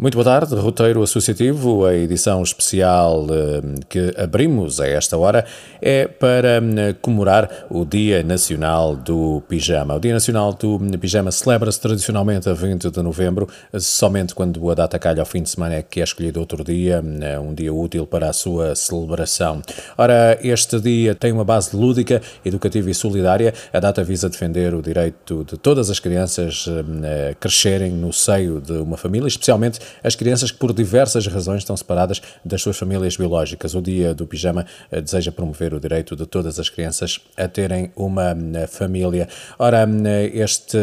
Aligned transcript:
Muito 0.00 0.14
boa 0.14 0.24
tarde, 0.24 0.54
roteiro 0.54 1.02
associativo. 1.02 1.84
A 1.84 1.94
edição 1.94 2.42
especial 2.42 3.26
eh, 3.28 3.80
que 3.86 4.14
abrimos 4.16 4.80
a 4.80 4.88
esta 4.88 5.18
hora 5.18 5.44
é 5.78 6.06
para 6.08 6.56
eh, 6.56 6.94
comemorar 7.02 7.66
o 7.68 7.84
Dia 7.84 8.22
Nacional 8.22 8.96
do 8.96 9.42
Pijama. 9.46 9.96
O 9.96 10.00
Dia 10.00 10.14
Nacional 10.14 10.54
do 10.54 10.80
Pijama 10.98 11.30
celebra-se 11.30 11.78
tradicionalmente 11.78 12.48
a 12.48 12.54
20 12.54 12.90
de 12.90 13.02
novembro, 13.02 13.46
somente 13.78 14.34
quando 14.34 14.70
a 14.70 14.74
data 14.74 14.98
calha 14.98 15.20
ao 15.20 15.26
fim 15.26 15.42
de 15.42 15.50
semana 15.50 15.74
é 15.74 15.82
que 15.82 16.00
é 16.00 16.04
escolhido 16.04 16.40
outro 16.40 16.64
dia, 16.64 17.04
eh, 17.20 17.38
um 17.38 17.52
dia 17.52 17.70
útil 17.70 18.06
para 18.06 18.30
a 18.30 18.32
sua 18.32 18.74
celebração. 18.74 19.60
Ora, 19.98 20.38
este 20.42 20.80
dia 20.80 21.14
tem 21.14 21.30
uma 21.30 21.44
base 21.44 21.76
lúdica, 21.76 22.22
educativa 22.42 22.88
e 22.88 22.94
solidária. 22.94 23.52
A 23.70 23.78
data 23.78 24.02
visa 24.02 24.30
defender 24.30 24.72
o 24.72 24.80
direito 24.80 25.44
de 25.44 25.58
todas 25.58 25.90
as 25.90 26.00
crianças 26.00 26.66
a 26.70 27.34
crescerem 27.34 27.92
no 27.92 28.14
seio 28.14 28.62
de 28.62 28.72
uma 28.72 28.96
família, 28.96 29.28
especialmente 29.28 29.89
as 30.02 30.14
crianças 30.14 30.50
que 30.50 30.58
por 30.58 30.72
diversas 30.72 31.26
razões 31.26 31.58
estão 31.58 31.76
separadas 31.76 32.20
das 32.44 32.62
suas 32.62 32.76
famílias 32.76 33.16
biológicas. 33.16 33.74
O 33.74 33.82
Dia 33.82 34.14
do 34.14 34.26
Pijama 34.26 34.66
eh, 34.90 35.00
deseja 35.00 35.32
promover 35.32 35.74
o 35.74 35.80
direito 35.80 36.16
de 36.16 36.26
todas 36.26 36.58
as 36.58 36.68
crianças 36.68 37.20
a 37.36 37.48
terem 37.48 37.90
uma 37.96 38.36
eh, 38.54 38.66
família. 38.66 39.28
Ora, 39.58 39.88
eh, 40.04 40.30
este 40.34 40.78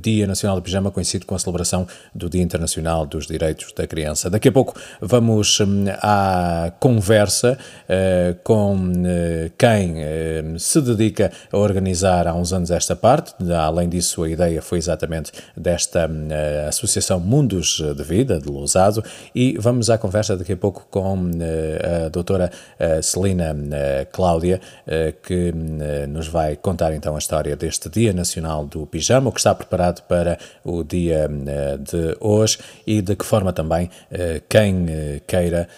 Dia 0.00 0.26
Nacional 0.26 0.56
do 0.56 0.62
Pijama 0.62 0.90
coincide 0.90 1.24
com 1.24 1.34
a 1.34 1.38
celebração 1.38 1.86
do 2.14 2.28
Dia 2.28 2.42
Internacional 2.42 3.06
dos 3.06 3.26
Direitos 3.26 3.72
da 3.72 3.86
Criança. 3.86 4.28
Daqui 4.30 4.48
a 4.48 4.52
pouco 4.52 4.74
vamos 5.00 5.58
à 6.02 6.72
conversa 6.80 7.58
com 8.42 8.92
quem 9.58 9.96
se 10.58 10.80
dedica 10.80 11.30
a 11.52 11.58
organizar 11.58 12.26
há 12.26 12.34
uns 12.34 12.52
anos 12.52 12.70
esta 12.70 12.96
parte. 12.96 13.34
Além 13.52 13.88
disso, 13.88 14.22
a 14.22 14.28
ideia 14.28 14.62
foi 14.62 14.78
exatamente 14.78 15.32
desta 15.56 16.08
Associação 16.68 17.20
Mundos 17.20 17.82
de 17.94 18.02
Vida, 18.02 18.38
de 18.38 18.48
Lousado, 18.48 19.02
e 19.34 19.56
vamos 19.58 19.90
à 19.90 19.98
conversa 19.98 20.36
daqui 20.36 20.52
a 20.52 20.56
pouco 20.56 20.86
com 20.90 21.30
eh, 21.40 22.04
a 22.06 22.08
doutora 22.08 22.50
eh, 22.78 23.02
Celina 23.02 23.56
eh, 23.72 24.06
Cláudia, 24.10 24.60
que 25.22 25.52
nos 26.08 26.28
vai 26.28 26.56
contar 26.56 26.92
então 26.92 27.14
a 27.14 27.18
história 27.18 27.56
deste 27.56 27.88
Dia 27.88 28.12
Nacional 28.12 28.64
do 28.64 28.86
Pijama, 28.86 29.28
o 29.28 29.32
que 29.32 29.40
está 29.40 29.54
preparado 29.54 30.02
para 30.02 30.38
o 30.64 30.82
dia 30.82 31.28
de 31.80 32.16
hoje 32.20 32.58
e 32.86 33.02
de 33.02 33.16
que 33.16 33.24
forma 33.24 33.52
também 33.52 33.90
quem 34.48 34.86
queira 35.26 35.68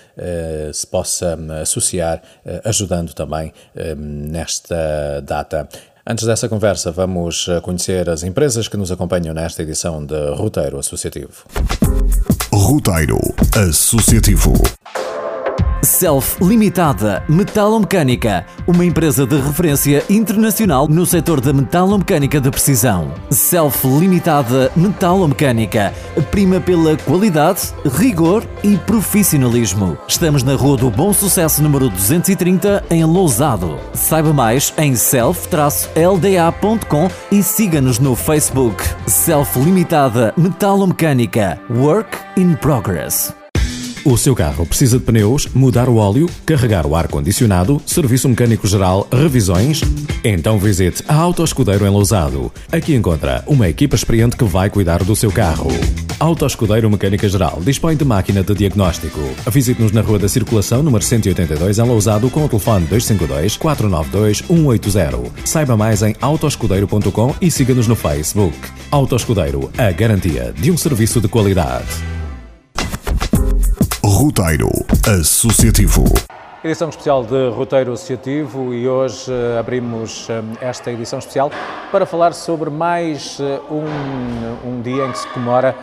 se 0.72 0.86
possa 0.86 1.38
associar, 1.62 2.22
ajudando 2.64 3.14
também 3.14 3.52
nesta 3.96 5.20
data. 5.22 5.68
Antes 6.10 6.24
dessa 6.24 6.48
conversa, 6.48 6.90
vamos 6.90 7.50
conhecer 7.60 8.08
as 8.08 8.22
empresas 8.22 8.66
que 8.66 8.78
nos 8.78 8.90
acompanham 8.90 9.34
nesta 9.34 9.62
edição 9.62 10.02
de 10.02 10.30
Roteiro 10.30 10.78
Associativo. 10.78 11.44
Roteiro 12.50 13.18
Associativo. 13.54 14.54
Self 15.82 16.42
Limitada 16.44 17.24
Metalomecânica, 17.28 18.44
uma 18.66 18.84
empresa 18.84 19.24
de 19.24 19.40
referência 19.40 20.04
internacional 20.10 20.88
no 20.88 21.06
setor 21.06 21.40
da 21.40 21.52
metalomecânica 21.52 22.40
de 22.40 22.50
precisão. 22.50 23.14
Self 23.30 23.86
Limitada 23.86 24.72
Metalomecânica, 24.74 25.94
prima 26.30 26.58
pela 26.60 26.96
qualidade, 26.96 27.72
rigor 27.96 28.44
e 28.64 28.76
profissionalismo. 28.76 29.96
Estamos 30.08 30.42
na 30.42 30.56
Rua 30.56 30.76
do 30.76 30.90
Bom 30.90 31.12
Sucesso 31.12 31.62
número 31.62 31.88
230 31.88 32.84
em 32.90 33.04
Lousado. 33.04 33.78
Saiba 33.94 34.32
mais 34.32 34.74
em 34.78 34.96
self-lda.com 34.96 37.08
e 37.30 37.40
siga-nos 37.42 38.00
no 38.00 38.16
Facebook. 38.16 38.82
Self 39.06 39.56
Limitada 39.58 40.34
Metalomecânica. 40.36 41.60
Work 41.70 42.18
in 42.36 42.54
progress. 42.56 43.37
O 44.08 44.16
seu 44.16 44.34
carro 44.34 44.64
precisa 44.64 44.98
de 44.98 45.04
pneus, 45.04 45.46
mudar 45.48 45.86
o 45.86 45.96
óleo, 45.96 46.30
carregar 46.46 46.86
o 46.86 46.96
ar-condicionado, 46.96 47.78
serviço 47.84 48.26
mecânico 48.26 48.66
geral, 48.66 49.06
revisões? 49.12 49.82
Então 50.24 50.58
visite 50.58 51.04
a 51.06 51.14
Auto 51.14 51.44
Escudeiro 51.44 51.84
em 51.84 51.90
Lousado. 51.90 52.50
Aqui 52.72 52.94
encontra 52.94 53.44
uma 53.46 53.68
equipa 53.68 53.96
experiente 53.96 54.34
que 54.34 54.44
vai 54.44 54.70
cuidar 54.70 55.04
do 55.04 55.14
seu 55.14 55.30
carro. 55.30 55.68
Auto 56.18 56.46
Escudeiro 56.46 56.90
Mecânica 56.90 57.28
Geral 57.28 57.60
dispõe 57.62 57.96
de 57.96 58.04
máquina 58.06 58.42
de 58.42 58.54
diagnóstico. 58.54 59.20
Visite-nos 59.50 59.92
na 59.92 60.00
Rua 60.00 60.18
da 60.18 60.26
Circulação, 60.26 60.82
número 60.82 61.04
182, 61.04 61.78
em 61.78 61.82
Lousado, 61.82 62.30
com 62.30 62.46
o 62.46 62.48
telefone 62.48 62.86
252 62.86 63.58
492 63.58 64.38
180. 64.48 65.32
Saiba 65.44 65.76
mais 65.76 66.02
em 66.02 66.16
autoescudeiro.com 66.18 67.34
e 67.42 67.50
siga-nos 67.50 67.86
no 67.86 67.94
Facebook. 67.94 68.56
Auto 68.90 69.14
Escudeiro, 69.14 69.70
a 69.76 69.92
garantia 69.92 70.54
de 70.58 70.70
um 70.70 70.78
serviço 70.78 71.20
de 71.20 71.28
qualidade. 71.28 72.17
Roteiro 74.04 74.68
Associativo. 75.06 76.04
Edição 76.62 76.88
especial 76.88 77.24
de 77.24 77.50
Roteiro 77.50 77.92
Associativo 77.92 78.72
e 78.72 78.88
hoje 78.88 79.30
uh, 79.30 79.58
abrimos 79.58 80.28
uh, 80.28 80.32
esta 80.60 80.90
edição 80.92 81.18
especial 81.18 81.50
para 81.90 82.06
falar 82.06 82.32
sobre 82.32 82.70
mais 82.70 83.38
uh, 83.40 83.60
um, 83.70 84.68
um, 84.68 84.80
dia 84.80 85.04
em 85.04 85.12
que 85.12 85.18
se 85.18 85.28
comemora 85.28 85.74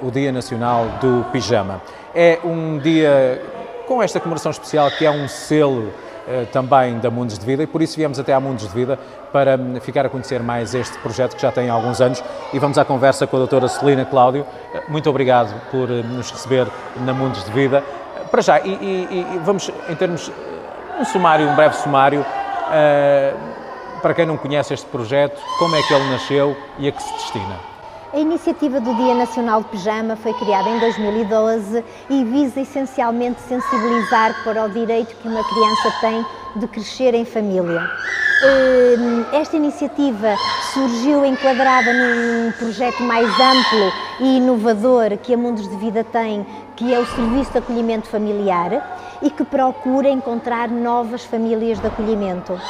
o 0.00 0.12
Dia 0.12 0.30
Nacional 0.30 0.86
do 1.00 1.24
Pijama. 1.32 1.82
É 2.14 2.38
um 2.44 2.78
dia 2.78 3.42
com 3.88 4.00
esta 4.00 4.20
comemoração 4.20 4.52
especial 4.52 4.90
que 4.92 5.04
é 5.04 5.10
um 5.10 5.26
selo 5.26 5.92
também 6.52 6.98
da 6.98 7.10
Mundos 7.10 7.38
de 7.38 7.44
Vida 7.44 7.62
e 7.62 7.66
por 7.66 7.82
isso 7.82 7.96
viemos 7.96 8.18
até 8.18 8.32
à 8.32 8.40
Mundos 8.40 8.68
de 8.68 8.74
Vida 8.74 8.98
para 9.32 9.56
hum, 9.56 9.80
ficar 9.80 10.06
a 10.06 10.08
conhecer 10.08 10.42
mais 10.42 10.74
este 10.74 10.96
projeto 10.98 11.34
que 11.36 11.42
já 11.42 11.50
tem 11.50 11.68
alguns 11.68 12.00
anos 12.00 12.22
e 12.52 12.58
vamos 12.58 12.78
à 12.78 12.84
conversa 12.84 13.26
com 13.26 13.36
a 13.36 13.40
doutora 13.40 13.68
Celina 13.68 14.04
Cláudio. 14.04 14.46
Muito 14.88 15.08
obrigado 15.10 15.52
por 15.70 15.90
hum, 15.90 16.02
nos 16.02 16.30
receber 16.30 16.66
na 17.04 17.12
Mundos 17.12 17.44
de 17.44 17.50
Vida. 17.50 17.82
Para 18.30 18.40
já, 18.40 18.60
e, 18.60 18.70
e, 18.70 19.36
e 19.36 19.40
vamos 19.44 19.70
em 19.88 19.94
termos, 19.94 20.30
um 20.98 21.04
sumário, 21.04 21.48
um 21.48 21.54
breve 21.54 21.74
sumário, 21.76 22.24
para 24.00 24.14
quem 24.14 24.24
não 24.24 24.36
conhece 24.36 24.72
este 24.72 24.86
projeto, 24.86 25.40
como 25.58 25.76
é 25.76 25.82
que 25.82 25.92
ele 25.92 26.10
nasceu 26.10 26.56
e 26.78 26.88
a 26.88 26.92
que 26.92 27.02
se 27.02 27.12
destina? 27.12 27.71
A 28.12 28.18
iniciativa 28.18 28.78
do 28.78 28.94
Dia 28.94 29.14
Nacional 29.14 29.62
de 29.62 29.70
Pijama 29.70 30.16
foi 30.16 30.34
criada 30.34 30.68
em 30.68 30.78
2012 30.78 31.82
e 32.10 32.24
visa 32.24 32.60
essencialmente 32.60 33.40
sensibilizar 33.40 34.44
para 34.44 34.66
o 34.66 34.68
direito 34.68 35.16
que 35.16 35.26
uma 35.26 35.42
criança 35.42 35.90
tem 35.98 36.26
de 36.56 36.68
crescer 36.68 37.14
em 37.14 37.24
família. 37.24 37.80
Hum, 38.44 39.24
esta 39.32 39.56
iniciativa 39.56 40.36
surgiu 40.74 41.24
enquadrada 41.24 41.90
num 41.94 42.52
projeto 42.52 43.02
mais 43.02 43.26
amplo 43.28 43.92
e 44.20 44.36
inovador 44.36 45.16
que 45.16 45.32
a 45.32 45.38
Mundos 45.38 45.66
de 45.66 45.76
Vida 45.76 46.04
tem, 46.04 46.46
que 46.76 46.92
é 46.92 46.98
o 46.98 47.06
Serviço 47.06 47.52
de 47.52 47.58
Acolhimento 47.58 48.08
Familiar 48.08 49.18
e 49.22 49.30
que 49.30 49.42
procura 49.42 50.10
encontrar 50.10 50.68
novas 50.68 51.24
famílias 51.24 51.80
de 51.80 51.86
acolhimento. 51.86 52.60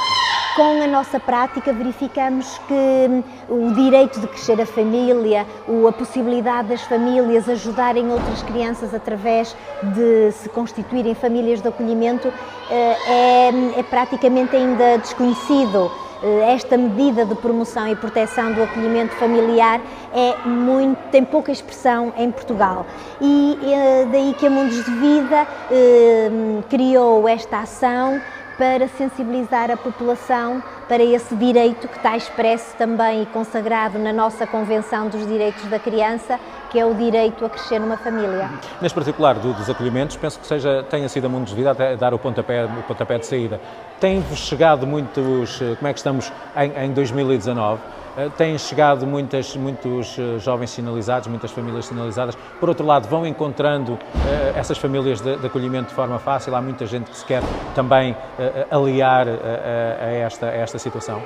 Com 0.55 0.83
a 0.83 0.87
nossa 0.87 1.19
prática, 1.19 1.73
verificamos 1.73 2.59
que 2.69 2.75
hum, 2.75 3.23
o 3.49 3.73
direito 3.73 4.21
de 4.21 4.27
crescer 4.27 4.61
a 4.61 4.67
família, 4.67 5.47
a 5.89 5.93
possibilidade 5.93 6.69
das 6.69 6.83
famílias 6.83 7.49
ajudarem 7.49 8.11
outras 8.11 8.43
crianças 8.43 8.93
através 8.93 9.57
de 9.83 10.31
se 10.33 10.51
constituírem 10.51 11.15
famílias 11.15 11.63
de 11.63 11.69
acolhimento 11.69 12.31
eh, 12.71 12.97
é, 13.07 13.81
é 13.81 13.83
praticamente 13.83 14.55
ainda 14.55 14.99
desconhecido 14.99 15.91
eh, 16.23 16.53
esta 16.53 16.77
medida 16.77 17.25
de 17.25 17.35
promoção 17.35 17.89
e 17.89 17.97
proteção 17.97 18.53
do 18.53 18.63
acolhimento 18.63 19.15
familiar 19.17 19.81
é 20.15 20.47
muito, 20.47 20.99
tem 21.11 21.25
pouca 21.25 21.51
expressão 21.51 22.13
em 22.17 22.31
Portugal. 22.31 22.87
E 23.23 23.59
é 23.73 24.05
daí 24.05 24.35
que 24.39 24.47
a 24.47 24.51
Mundos 24.51 24.85
de 24.85 24.91
Vida 24.91 25.47
eh, 25.71 26.31
criou 26.69 27.27
esta 27.27 27.61
ação 27.61 28.21
para 28.59 28.89
sensibilizar 28.89 29.71
a 29.71 29.77
população 29.77 30.63
para 30.89 31.03
esse 31.03 31.35
direito 31.35 31.89
que 31.89 31.97
está 31.97 32.17
expresso 32.17 32.77
também 32.77 33.23
e 33.23 33.27
consagrado 33.27 33.99
na 33.99 34.13
nossa 34.13 34.47
Convenção 34.47 35.09
dos 35.09 35.27
Direitos 35.27 35.65
da 35.67 35.79
Criança, 35.79 36.39
que 36.71 36.79
é 36.79 36.85
o 36.85 36.95
direito 36.95 37.45
a 37.45 37.51
crescer 37.51 37.79
numa 37.79 37.97
família. 37.97 38.51
Neste 38.81 38.95
particular 38.95 39.35
do, 39.37 39.53
dos 39.53 39.69
acolhimentos, 39.69 40.17
penso 40.17 40.39
que 40.39 40.47
seja, 40.47 40.85
tenha 40.91 41.09
sido 41.09 41.27
a 41.27 41.29
Mundos 41.29 41.51
de 41.51 41.57
Vida 41.57 41.71
a 41.71 41.95
dar 41.95 42.15
o 42.15 42.19
pontapé, 42.19 42.65
o 42.65 42.83
pontapé 42.83 43.19
de 43.19 43.27
saída. 43.27 43.61
Tem-vos 44.01 44.39
chegado 44.39 44.87
muitos, 44.87 45.59
como 45.79 45.89
é 45.89 45.93
que 45.93 45.99
estamos 45.99 46.33
em, 46.57 46.87
em 46.87 46.93
2019? 46.93 47.81
Eh, 48.17 48.29
têm 48.37 48.59
chegado 48.59 49.07
muitas, 49.07 49.57
muitos 49.57 50.19
eh, 50.19 50.39
jovens 50.39 50.71
sinalizados, 50.71 51.29
muitas 51.29 51.51
famílias 51.51 51.87
sinalizadas. 51.87 52.37
Por 52.61 52.69
outro 52.69 52.87
lado, 52.87 53.09
vão 53.09 53.27
encontrando 53.27 53.93
uh, 53.93 53.99
essas 54.55 54.77
famílias 54.77 55.21
de, 55.21 55.37
de, 55.37 55.47
acolhimento 55.47 55.89
de 55.89 55.95
forma 55.95 56.19
fácil. 56.19 56.55
Há 56.55 56.61
muita 56.61 56.85
gente 56.87 57.11
que 57.11 57.17
se 57.17 57.25
quer 57.25 57.43
também 57.75 58.15
aliar 58.71 59.27
a, 59.29 60.07
esta, 60.07 60.47
a 60.47 60.55
esta 60.55 60.79
situação. 60.79 61.23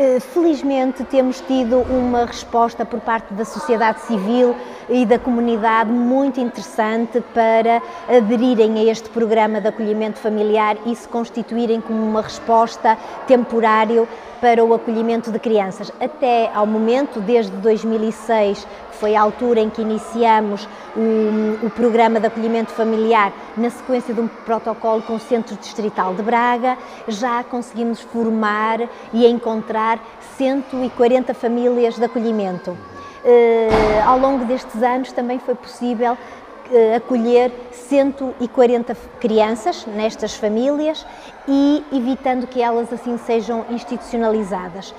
Eh, 0.00 0.20
felizmente 0.20 1.02
temos 1.02 1.40
tido 1.40 1.80
uma 1.90 2.24
resposta 2.24 2.84
por 2.86 3.00
parte 3.00 3.34
da 3.34 3.44
sociedade 3.44 4.00
civil 4.02 4.54
e 4.88 5.04
da 5.04 5.18
comunidade 5.18 5.90
muito 5.90 6.38
interessante 6.38 7.20
para 7.34 7.82
aderirem 8.08 8.78
a 8.78 8.84
este 8.84 9.08
programa 9.08 9.60
de 9.60 9.66
acolhimento 9.66 10.20
familiar 10.20 10.76
e 10.86 10.94
se 10.94 11.08
constituírem 11.08 11.80
como 11.80 12.00
uma 12.00 12.22
resposta 12.22 12.96
temporária 13.26 14.06
para 14.40 14.64
o 14.64 14.72
acolhimento 14.72 15.32
de 15.32 15.38
crianças. 15.40 15.90
Até 16.00 16.48
ao 16.54 16.64
momento, 16.64 17.20
desde 17.20 17.56
2006, 17.56 18.68
que 18.87 18.87
foi 18.98 19.14
a 19.14 19.22
altura 19.22 19.60
em 19.60 19.70
que 19.70 19.80
iniciamos 19.80 20.68
o, 20.96 21.66
o, 21.66 21.70
programa 21.70 22.18
de 22.20 22.26
acolhimento 22.26 22.72
familiar 22.72 23.32
na 23.56 23.70
sequência 23.70 24.12
de 24.12 24.20
um 24.20 24.28
protocolo 24.28 25.02
com 25.02 25.14
o 25.14 25.20
Centro 25.20 25.56
Distrital 25.56 26.14
de 26.14 26.22
Braga, 26.22 26.76
já 27.06 27.42
conseguimos 27.44 28.00
formar 28.00 28.80
e 29.12 29.26
encontrar 29.26 29.98
140 30.36 31.32
famílias 31.34 31.96
de 31.96 32.04
acolhimento. 32.04 32.70
Uh, 32.70 34.06
ao 34.06 34.18
longo 34.18 34.44
destes 34.44 34.82
anos 34.82 35.12
também 35.12 35.38
foi 35.38 35.54
possível 35.54 36.12
uh, 36.12 36.96
acolher 36.96 37.52
140 37.72 38.96
crianças 39.20 39.86
nestas 39.86 40.34
famílias 40.34 41.04
e 41.46 41.84
evitando 41.92 42.46
que 42.46 42.62
elas 42.62 42.92
assim 42.92 43.18
sejam 43.18 43.64
institucionalizadas. 43.70 44.94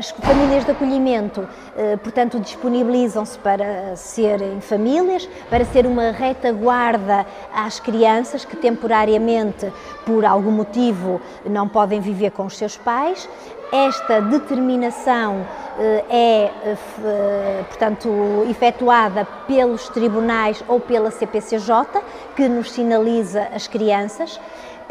Eh, 0.00 0.08
as 0.10 0.10
famílias 0.10 0.64
de 0.64 0.70
acolhimento, 0.70 1.46
eh, 1.76 1.96
portanto, 1.98 2.40
disponibilizam-se 2.40 3.38
para 3.38 3.94
serem 3.96 4.60
famílias, 4.60 5.28
para 5.50 5.64
ser 5.64 5.86
uma 5.86 6.10
retaguarda 6.10 7.26
às 7.54 7.78
crianças 7.78 8.44
que 8.44 8.56
temporariamente, 8.56 9.70
por 10.06 10.24
algum 10.24 10.50
motivo, 10.50 11.20
não 11.44 11.68
podem 11.68 12.00
viver 12.00 12.30
com 12.30 12.46
os 12.46 12.56
seus 12.56 12.76
pais. 12.76 13.28
Esta 13.72 14.20
determinação 14.20 15.46
eh, 15.78 16.04
é, 16.10 17.64
portanto, 17.68 18.08
efetuada 18.48 19.26
pelos 19.46 19.88
tribunais 19.88 20.64
ou 20.66 20.80
pela 20.80 21.10
CPCJ, 21.10 22.02
que 22.34 22.48
nos 22.48 22.72
sinaliza 22.72 23.48
as 23.54 23.68
crianças. 23.68 24.40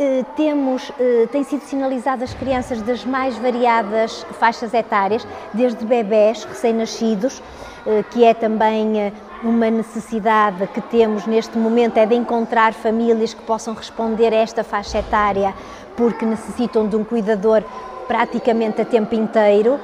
Eh, 0.01 0.23
temos, 0.33 0.93
eh, 0.97 1.27
têm 1.29 1.43
sido 1.43 1.59
sinalizadas 1.65 2.33
crianças 2.33 2.81
das 2.81 3.03
mais 3.03 3.37
variadas 3.37 4.25
faixas 4.39 4.73
etárias, 4.73 5.27
desde 5.53 5.83
bebés 5.85 6.45
recém-nascidos, 6.45 7.43
eh, 7.85 8.01
que 8.09 8.23
é 8.23 8.33
também 8.33 9.11
uma 9.43 9.69
necessidade 9.69 10.65
que 10.67 10.79
temos 10.79 11.25
neste 11.25 11.57
momento, 11.57 11.97
é 11.97 12.05
de 12.05 12.15
encontrar 12.15 12.73
famílias 12.73 13.33
que 13.33 13.41
possam 13.41 13.73
responder 13.73 14.33
a 14.33 14.37
esta 14.37 14.63
faixa 14.63 14.99
etária, 14.99 15.53
porque 15.97 16.25
necessitam 16.25 16.87
de 16.87 16.95
um 16.95 17.03
cuidador 17.03 17.61
praticamente 18.09 18.81
a 18.81 18.85
tempo 18.85 19.13
inteiro 19.13 19.79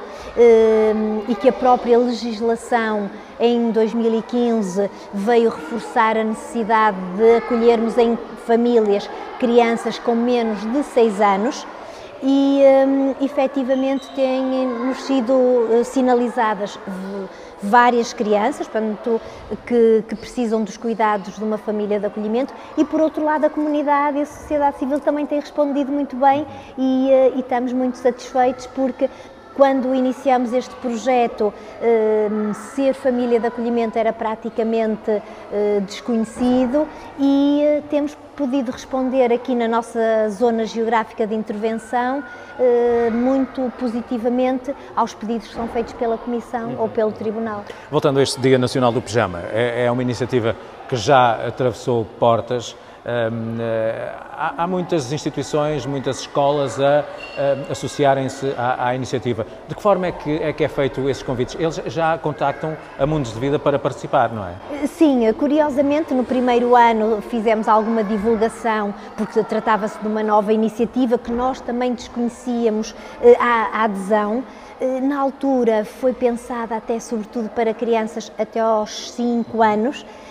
e 1.28 1.34
que 1.36 1.48
a 1.48 1.52
própria 1.52 1.96
legislação 1.96 3.08
em 3.38 3.70
2015 3.70 4.90
veio 5.14 5.48
reforçar 5.48 6.18
a 6.18 6.24
necessidade 6.24 6.96
de 7.16 7.36
acolhermos 7.36 7.96
em 7.96 8.18
famílias 8.44 9.08
crianças 9.38 9.98
com 10.00 10.16
menos 10.16 10.60
de 10.72 10.82
6 10.82 11.20
anos 11.20 11.66
e 12.22 12.60
um, 12.86 13.14
efetivamente 13.24 14.08
têm-nos 14.14 15.02
sido 15.02 15.32
uh, 15.32 15.84
sinalizadas 15.84 16.78
várias 17.62 18.12
crianças 18.12 18.66
portanto, 18.66 19.20
que, 19.66 20.04
que, 20.08 20.16
precisam 20.16 20.62
dos 20.62 20.76
cuidados 20.76 21.36
de 21.36 21.44
uma 21.44 21.58
família 21.58 21.98
de 21.98 22.06
acolhimento. 22.06 22.52
E, 22.76 22.84
por 22.84 23.00
outro 23.00 23.24
lado, 23.24 23.44
a 23.44 23.50
comunidade 23.50 24.18
e 24.18 24.22
a 24.22 24.26
sociedade 24.26 24.78
civil 24.78 25.00
também 25.00 25.26
têm 25.26 25.40
respondido 25.40 25.90
muito 25.90 26.16
bem 26.16 26.46
e, 26.76 27.08
uh, 27.08 27.36
e 27.36 27.40
estamos 27.40 27.72
muito 27.72 27.96
satisfeitos 27.96 28.66
porque 28.66 29.08
quando 29.56 29.94
iniciamos 29.94 30.52
este 30.52 30.74
projeto, 30.76 31.52
hum, 31.82 32.52
ser 32.74 32.94
família 32.94 33.40
de 33.40 33.46
acolhimento 33.46 33.98
era 33.98 34.12
praticamente 34.12 35.10
hum, 35.10 35.80
desconhecido 35.84 36.86
e 37.18 37.62
hum, 37.62 37.82
temos 37.88 38.16
podido 38.36 38.70
responder 38.70 39.32
aqui 39.32 39.54
na 39.54 39.66
nossa 39.66 40.28
zona 40.28 40.66
geográfica 40.66 41.26
de 41.26 41.34
intervenção 41.34 42.22
muito 43.10 43.72
positivamente 43.78 44.74
aos 44.94 45.14
pedidos 45.14 45.48
que 45.48 45.54
são 45.54 45.66
feitos 45.68 45.94
pela 45.94 46.18
Comissão 46.18 46.74
ou 46.78 46.86
pelo 46.86 47.12
Tribunal. 47.12 47.64
Voltando 47.90 48.18
a 48.18 48.22
este 48.22 48.38
Dia 48.40 48.58
Nacional 48.58 48.92
do 48.92 49.00
Pijama, 49.00 49.42
é, 49.52 49.84
é 49.86 49.90
uma 49.90 50.02
iniciativa 50.02 50.54
que 50.88 50.96
já 50.96 51.46
atravessou 51.46 52.06
portas. 52.18 52.76
Eh, 53.08 54.12
há, 54.32 54.64
há, 54.64 54.66
muitas 54.66 55.12
instituições, 55.12 55.86
muitas 55.86 56.20
escolas 56.22 56.80
a, 56.80 57.04
a 57.68 57.70
associarem-se 57.70 58.52
à, 58.58 58.88
à, 58.88 58.94
iniciativa. 58.96 59.46
De 59.68 59.76
que 59.76 59.82
forma 59.82 60.08
é 60.08 60.12
que, 60.12 60.42
é 60.42 60.52
que 60.52 60.64
é 60.64 60.68
feito 60.68 61.08
esses 61.08 61.22
convites? 61.22 61.56
Eles 61.56 61.80
já 61.86 62.18
contactam 62.18 62.76
a 62.98 63.06
Mundos 63.06 63.32
de 63.32 63.38
Vida 63.38 63.60
para 63.60 63.78
participar, 63.78 64.32
não 64.32 64.44
é? 64.44 64.86
Sim, 64.88 65.32
curiosamente 65.34 66.12
no 66.12 66.24
primeiro 66.24 66.74
ano 66.74 67.22
fizemos 67.22 67.68
alguma 67.68 68.02
divulgação, 68.02 68.92
porque 69.16 69.40
tratava-se 69.44 69.96
de 70.00 70.08
uma 70.08 70.24
nova 70.24 70.52
iniciativa 70.52 71.16
que 71.16 71.30
nós 71.30 71.60
também 71.60 71.94
desconhecíamos 71.94 72.92
eh, 73.22 73.36
a, 73.38 73.82
a 73.82 73.84
adesão. 73.84 74.42
Eh, 74.80 75.00
na 75.00 75.20
altura 75.20 75.84
foi 75.84 76.12
pensada 76.12 76.76
até 76.76 76.98
sobretudo 76.98 77.48
para 77.50 77.72
crianças 77.72 78.32
até 78.36 78.58
aos 78.58 79.12
5 79.12 79.62
anos 79.62 80.04
eh, 80.04 80.25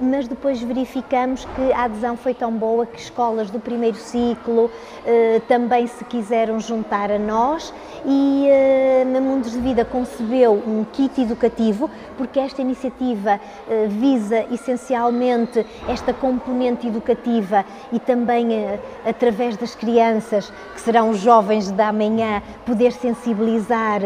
mas 0.00 0.28
depois 0.28 0.60
verificamos 0.62 1.44
que 1.44 1.72
a 1.72 1.84
adesão 1.84 2.16
foi 2.16 2.34
tão 2.34 2.52
boa 2.52 2.86
que 2.86 3.00
escolas 3.00 3.50
do 3.50 3.58
primeiro 3.58 3.96
ciclo 3.96 4.70
eh, 5.06 5.40
também 5.48 5.86
se 5.86 6.04
quiseram 6.04 6.60
juntar 6.60 7.10
a 7.10 7.18
nós 7.18 7.72
e 8.04 8.46
eh, 8.48 9.04
a 9.16 9.20
Mundos 9.20 9.52
de 9.52 9.58
Vida 9.60 9.84
concebeu 9.84 10.52
um 10.52 10.84
kit 10.84 11.20
educativo, 11.20 11.90
porque 12.16 12.38
esta 12.38 12.62
iniciativa 12.62 13.40
visa 13.88 14.44
essencialmente 14.52 15.66
esta 15.88 16.12
componente 16.12 16.86
educativa 16.86 17.64
e 17.92 17.98
também 17.98 18.48
através 19.04 19.56
das 19.56 19.74
crianças, 19.74 20.52
que 20.74 20.80
serão 20.80 21.10
os 21.10 21.18
jovens 21.18 21.70
da 21.70 21.92
manhã, 21.92 22.42
poder 22.64 22.92
sensibilizar 22.92 24.00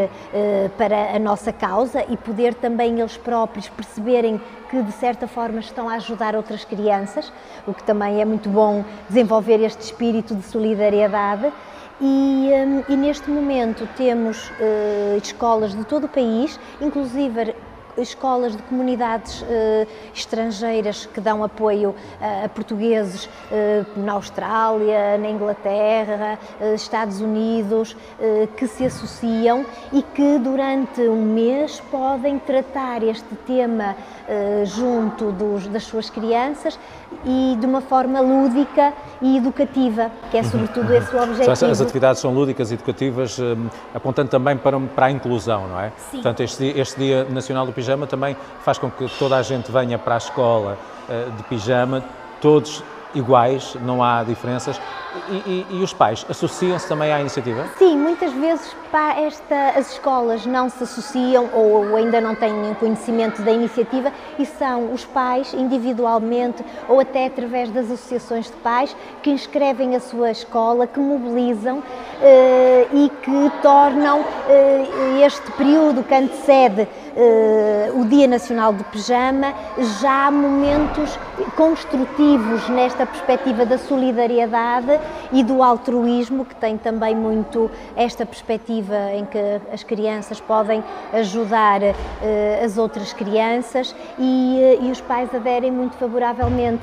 para 0.76 1.14
a 1.14 1.18
nossa 1.18 1.52
causa 1.52 2.04
e 2.08 2.16
poder 2.16 2.54
também 2.54 3.00
eles 3.00 3.16
próprios 3.16 3.68
perceberem 3.68 4.40
que 4.72 4.82
de 4.82 4.92
certa 4.92 5.28
forma 5.28 5.60
estão 5.60 5.86
a 5.86 5.96
ajudar 5.96 6.34
outras 6.34 6.64
crianças, 6.64 7.30
o 7.66 7.74
que 7.74 7.84
também 7.84 8.22
é 8.22 8.24
muito 8.24 8.48
bom 8.48 8.82
desenvolver 9.06 9.60
este 9.62 9.82
espírito 9.82 10.34
de 10.34 10.42
solidariedade. 10.42 11.52
E, 12.00 12.50
um, 12.50 12.82
e 12.88 12.96
neste 12.96 13.30
momento 13.30 13.86
temos 13.94 14.48
uh, 14.48 15.18
escolas 15.22 15.74
de 15.74 15.84
todo 15.84 16.04
o 16.04 16.08
país, 16.08 16.58
inclusive 16.80 17.54
escolas 17.96 18.56
de 18.56 18.62
comunidades 18.62 19.44
eh, 19.48 19.86
estrangeiras 20.14 21.06
que 21.06 21.20
dão 21.20 21.44
apoio 21.44 21.94
a, 22.20 22.44
a 22.44 22.48
portugueses 22.48 23.28
eh, 23.50 23.84
na 23.96 24.12
Austrália, 24.12 25.18
na 25.18 25.28
Inglaterra, 25.28 26.38
eh, 26.60 26.74
Estados 26.74 27.20
Unidos, 27.20 27.96
eh, 28.20 28.48
que 28.56 28.66
se 28.66 28.84
associam 28.84 29.66
e 29.92 30.02
que 30.02 30.38
durante 30.38 31.00
um 31.02 31.22
mês 31.22 31.80
podem 31.90 32.38
tratar 32.38 33.02
este 33.02 33.34
tema 33.46 33.96
eh, 34.28 34.62
junto 34.64 35.32
dos, 35.32 35.66
das 35.68 35.84
suas 35.84 36.08
crianças 36.08 36.78
e 37.24 37.56
de 37.58 37.66
uma 37.66 37.80
forma 37.80 38.20
lúdica 38.20 38.92
e 39.20 39.36
educativa, 39.36 40.10
que 40.30 40.36
é 40.36 40.42
sobretudo 40.42 40.88
uhum. 40.88 40.96
esse 40.96 41.14
o 41.14 41.22
objetivo. 41.22 41.50
As 41.50 41.80
atividades 41.80 42.20
são 42.20 42.32
lúdicas 42.32 42.70
e 42.70 42.74
educativas, 42.74 43.38
eh, 43.38 43.56
apontando 43.94 44.30
também 44.30 44.56
para, 44.56 44.78
para 44.80 45.06
a 45.06 45.10
inclusão, 45.10 45.68
não 45.68 45.80
é? 45.80 45.92
Sim. 45.96 46.18
Portanto, 46.18 46.42
este, 46.42 46.64
este 46.78 46.98
Dia 46.98 47.24
Nacional 47.24 47.66
do 47.66 47.72
Pijama 47.72 48.06
também 48.06 48.36
faz 48.60 48.78
com 48.78 48.90
que 48.90 49.06
toda 49.18 49.36
a 49.36 49.42
gente 49.42 49.70
venha 49.70 49.98
para 49.98 50.14
a 50.14 50.18
escola 50.18 50.78
eh, 51.08 51.28
de 51.36 51.42
pijama, 51.44 52.02
todos 52.40 52.82
iguais, 53.14 53.76
não 53.82 54.02
há 54.02 54.22
diferenças. 54.22 54.80
E, 55.28 55.34
e, 55.34 55.66
e 55.78 55.82
os 55.82 55.92
pais 55.92 56.24
associam-se 56.28 56.88
também 56.88 57.12
à 57.12 57.20
iniciativa? 57.20 57.66
Sim, 57.78 57.98
muitas 57.98 58.32
vezes 58.32 58.74
esta, 59.18 59.78
as 59.78 59.92
escolas 59.92 60.44
não 60.44 60.68
se 60.68 60.82
associam 60.84 61.48
ou 61.52 61.96
ainda 61.96 62.20
não 62.20 62.34
têm 62.34 62.74
conhecimento 62.74 63.40
da 63.42 63.50
iniciativa 63.50 64.12
e 64.38 64.44
são 64.44 64.92
os 64.92 65.04
pais 65.04 65.54
individualmente 65.54 66.64
ou 66.88 67.00
até 67.00 67.26
através 67.26 67.70
das 67.70 67.90
associações 67.90 68.46
de 68.46 68.56
pais 68.56 68.94
que 69.22 69.30
inscrevem 69.30 69.96
a 69.96 70.00
sua 70.00 70.30
escola, 70.30 70.86
que 70.86 71.00
mobilizam 71.00 71.82
eh, 72.20 72.86
e 72.92 73.10
que 73.22 73.52
tornam 73.62 74.24
eh, 74.48 75.24
este 75.24 75.50
período 75.52 76.02
que 76.02 76.14
antecede 76.14 76.86
eh, 77.16 77.90
o 77.94 78.04
Dia 78.04 78.26
Nacional 78.26 78.72
do 78.72 78.84
Pijama 78.84 79.54
já 80.00 80.30
momentos 80.30 81.18
construtivos 81.56 82.68
nesta 82.68 83.06
perspectiva 83.06 83.64
da 83.64 83.78
solidariedade 83.78 85.00
e 85.32 85.42
do 85.42 85.62
altruísmo, 85.62 86.44
que 86.44 86.54
tem 86.54 86.76
também 86.76 87.14
muito 87.14 87.70
esta 87.96 88.26
perspectiva 88.26 89.12
em 89.12 89.24
que 89.24 89.38
as 89.72 89.82
crianças 89.82 90.40
podem 90.40 90.82
ajudar 91.12 91.80
uh, 91.82 92.64
as 92.64 92.78
outras 92.78 93.12
crianças 93.12 93.94
e, 94.18 94.78
uh, 94.80 94.84
e 94.86 94.90
os 94.90 95.00
pais 95.00 95.34
aderem 95.34 95.70
muito 95.70 95.96
favoravelmente. 95.96 96.82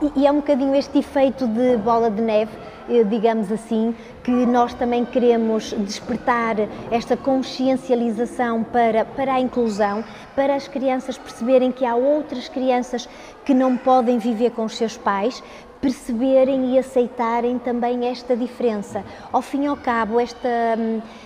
E, 0.00 0.20
e 0.20 0.26
é 0.26 0.32
um 0.32 0.36
bocadinho 0.36 0.74
este 0.74 0.98
efeito 0.98 1.46
de 1.46 1.76
bola 1.76 2.10
de 2.10 2.20
neve 2.20 2.52
eh, 2.88 3.04
digamos 3.04 3.52
assim, 3.52 3.94
que 4.24 4.30
nós 4.30 4.74
também 4.74 5.04
queremos 5.04 5.72
despertar 5.78 6.56
esta 6.90 7.16
consciencialização 7.16 8.64
para, 8.64 9.04
para 9.04 9.34
a 9.34 9.40
inclusão, 9.40 10.04
para 10.34 10.54
as 10.54 10.66
crianças 10.66 11.16
perceberem 11.16 11.70
que 11.70 11.84
há 11.84 11.94
outras 11.94 12.48
crianças 12.48 13.08
que 13.44 13.54
não 13.54 13.76
podem 13.76 14.18
viver 14.18 14.50
com 14.50 14.64
os 14.64 14.76
seus 14.76 14.96
pais, 14.96 15.42
perceberem 15.82 16.74
e 16.74 16.78
aceitarem 16.78 17.58
também 17.58 18.06
esta 18.06 18.36
diferença. 18.36 19.04
Ao 19.32 19.42
fim 19.42 19.64
e 19.64 19.66
ao 19.66 19.76
cabo, 19.76 20.20
esta, 20.20 20.48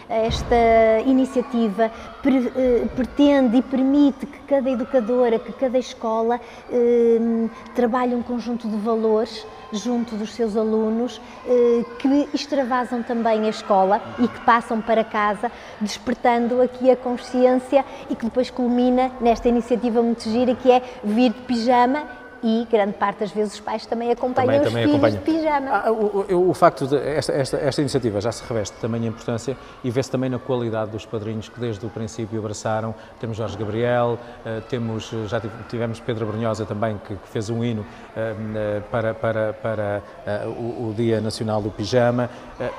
esta 0.09 0.57
iniciativa 1.05 1.93
eh, 2.25 2.87
pretende 2.97 3.59
e 3.59 3.63
permite 3.63 4.25
que 4.25 4.39
cada 4.49 4.71
educadora, 4.71 5.39
que 5.39 5.53
cada 5.53 5.79
escola 5.79 6.41
eh, 6.73 7.49
trabalhe 7.75 8.15
um 8.15 8.23
conjunto 8.23 8.67
de 8.67 8.79
valores 8.79 9.47
junto 9.73 10.17
dos 10.17 10.33
seus 10.33 10.57
alunos 10.57 11.21
eh, 11.47 11.85
que 11.99 12.29
extravasam 12.33 13.03
também 13.03 13.45
a 13.45 13.51
escola 13.51 14.01
e 14.19 14.27
que 14.27 14.41
passam 14.41 14.81
para 14.81 15.05
casa, 15.05 15.53
despertando 15.83 16.63
aqui 16.63 16.91
a 16.91 16.97
consciência 16.97 17.85
e 18.09 18.17
que 18.17 18.25
depois 18.25 18.49
culmina 18.49 19.13
nesta 19.21 19.51
iniciativa 19.51 20.01
muito 20.01 20.23
gira 20.31 20.55
que 20.55 20.71
é 20.71 20.83
vir 21.05 21.33
de 21.33 21.41
pijama 21.41 22.26
e 22.47 22.65
grande 22.71 22.93
parte 22.93 23.19
das 23.19 23.33
vezes 23.33 23.55
os 23.55 23.61
pais 23.61 23.85
também 23.87 24.13
acompanham 24.13 24.63
também, 24.63 24.85
os 24.87 24.93
também 24.93 25.01
filhos 25.01 25.13
de 25.15 25.19
pijama. 25.19 25.83
Ah, 25.85 25.91
o, 25.91 26.51
o, 26.51 26.55
facto 26.55 26.87
de 26.87 26.97
esta, 26.97 27.33
esta, 27.33 27.57
esta, 27.57 27.81
iniciativa 27.81 28.21
já 28.21 28.31
se 28.31 28.45
reveste 28.47 28.77
também 28.77 29.03
a 29.03 29.07
importância 29.09 29.57
e 29.83 29.91
vê-se 29.91 30.09
também 30.09 30.31
na 30.31 30.39
qualidade 30.39 30.93
dos 30.93 31.05
padrinhos 31.05 31.49
que 31.49 31.59
desde 31.59 31.85
o 31.85 31.89
princípio 31.89 32.39
abraçaram. 32.39 32.95
Temos 33.19 33.37
Jorge 33.37 33.59
Gabriel, 33.59 34.17
uh, 34.47 34.61
temos, 34.69 35.11
já 35.27 35.43
tivemos 35.69 35.99
Pedro 35.99 36.25
Brunhosa 36.25 36.65
também, 36.65 37.01
que, 37.05 37.17
que 37.17 37.29
fez 37.29 37.51
um 37.51 37.65
hino 37.65 37.83
uh, 37.83 38.83
para, 38.93 39.13
para, 39.13 39.53
para 39.53 40.03
o, 40.47 40.91
o, 40.91 40.95
Dia 40.97 41.21
Nacional 41.21 41.61
do 41.61 41.71
Pijama. 41.71 42.31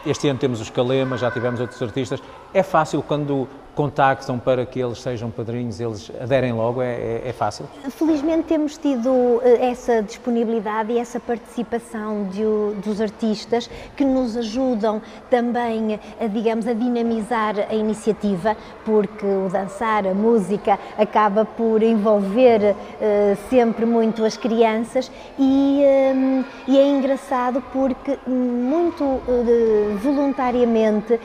este 0.06 0.30
ano 0.30 0.40
temos 0.40 0.62
os 0.62 0.70
Calema, 0.70 1.18
já 1.18 1.30
tivemos 1.30 1.60
outros 1.60 1.82
artistas. 1.82 2.24
É 2.54 2.64
fácil 2.64 3.04
quando 3.04 3.50
contactam 3.78 4.40
para 4.40 4.66
que 4.66 4.80
eles 4.80 5.00
sejam 5.00 5.30
padrinhos, 5.30 5.80
eles 5.80 6.12
aderem 6.20 6.52
logo? 6.52 6.82
É, 6.82 6.94
é, 6.96 7.22
é 7.28 7.32
fácil? 7.32 7.68
Felizmente 7.92 8.48
temos 8.48 8.76
tido 8.76 9.40
eh, 9.44 9.70
essa 9.70 10.02
disponibilidade 10.02 10.92
e 10.92 10.98
essa 10.98 11.20
participação 11.20 12.28
de, 12.32 12.42
dos 12.82 13.00
artistas 13.00 13.70
que 13.96 14.04
nos 14.04 14.36
ajudam 14.36 15.00
também, 15.30 16.00
a, 16.20 16.26
digamos, 16.26 16.66
a 16.66 16.74
dinamizar 16.74 17.68
a 17.70 17.76
iniciativa, 17.76 18.58
porque 18.84 19.28
o 19.28 19.48
dançar, 19.48 20.08
a 20.08 20.14
música, 20.14 20.80
acaba 20.98 21.46
por 21.46 21.84
envolver 21.84 22.74
uh, 22.74 23.38
sempre 23.48 23.86
muito 23.86 24.26
as 24.26 24.36
crianças 24.36 25.12
e, 25.38 25.84
um, 26.16 26.44
e 26.68 26.80
é 26.80 26.88
engraçado 26.88 27.62
porque 27.72 28.18
muito 28.26 29.04
uh, 29.04 29.98
voluntariamente 30.02 31.20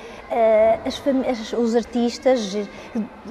as, 0.84 1.52
os 1.52 1.74
artistas 1.76 2.41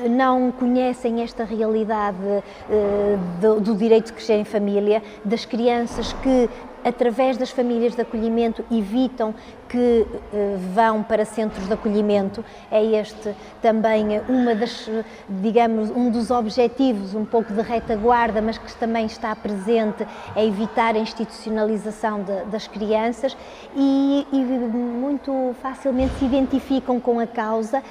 não 0.09 0.51
conhecem 0.51 1.21
esta 1.21 1.43
realidade 1.43 2.17
uh, 2.17 3.39
do, 3.39 3.59
do 3.59 3.75
direito 3.75 4.07
de 4.07 4.13
crescer 4.13 4.35
em 4.35 4.45
família, 4.45 5.01
das 5.23 5.45
crianças 5.45 6.13
que 6.13 6.49
através 6.83 7.37
das 7.37 7.51
famílias 7.51 7.95
de 7.95 8.01
acolhimento, 8.01 8.65
evitam 8.71 9.33
que 9.71 10.05
eh, 10.33 10.57
vão 10.73 11.01
para 11.01 11.23
centros 11.23 11.65
de 11.65 11.73
acolhimento. 11.73 12.43
É 12.69 12.83
este 12.83 13.33
também 13.61 14.19
uma 14.27 14.53
das, 14.53 14.89
digamos, 15.29 15.89
um 15.89 16.11
dos 16.11 16.29
objetivos, 16.29 17.15
um 17.15 17.23
pouco 17.23 17.53
de 17.53 17.61
retaguarda, 17.61 18.41
mas 18.41 18.57
que 18.57 18.75
também 18.75 19.05
está 19.05 19.33
presente, 19.33 20.05
é 20.35 20.45
evitar 20.45 20.95
a 20.95 20.99
institucionalização 20.99 22.21
de, 22.21 22.51
das 22.51 22.67
crianças 22.67 23.37
e, 23.73 24.27
e 24.33 24.37
muito 24.37 25.55
facilmente 25.61 26.15
se 26.19 26.25
identificam 26.25 26.99
com 26.99 27.21
a 27.21 27.25
causa 27.25 27.81